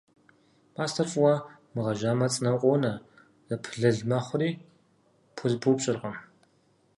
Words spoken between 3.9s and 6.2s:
мэхъури пхузэпыупщӏыркъым.